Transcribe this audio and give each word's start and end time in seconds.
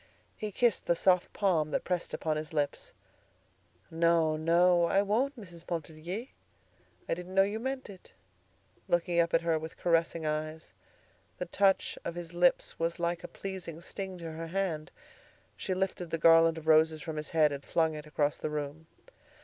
He 0.35 0.51
kissed 0.51 0.87
the 0.87 0.95
soft 0.95 1.31
palm 1.31 1.69
that 1.69 1.83
pressed 1.83 2.11
upon 2.11 2.35
his 2.35 2.53
lips. 2.53 2.91
"No, 3.91 4.35
no, 4.35 4.85
I 4.85 5.03
won't, 5.03 5.39
Mrs. 5.39 5.67
Pontellier. 5.67 6.29
I 7.07 7.13
didn't 7.13 7.35
know 7.35 7.43
you 7.43 7.59
meant 7.59 7.87
it," 7.87 8.11
looking 8.87 9.19
up 9.19 9.31
at 9.35 9.41
her 9.41 9.59
with 9.59 9.77
caressing 9.77 10.25
eyes. 10.25 10.73
The 11.37 11.45
touch 11.45 11.99
of 12.03 12.15
his 12.15 12.33
lips 12.33 12.79
was 12.79 12.99
like 12.99 13.23
a 13.23 13.27
pleasing 13.27 13.79
sting 13.79 14.17
to 14.17 14.31
her 14.31 14.47
hand. 14.47 14.89
She 15.55 15.75
lifted 15.75 16.09
the 16.09 16.17
garland 16.17 16.57
of 16.57 16.65
roses 16.65 17.03
from 17.03 17.17
his 17.17 17.29
head 17.29 17.51
and 17.51 17.63
flung 17.63 17.93
it 17.93 18.07
across 18.07 18.37
the 18.37 18.49
room. 18.49 18.87